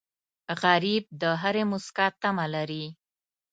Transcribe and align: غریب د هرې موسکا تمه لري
غریب 0.61 1.03
د 1.21 1.23
هرې 1.41 1.63
موسکا 1.71 2.07
تمه 2.21 2.45
لري 2.55 2.85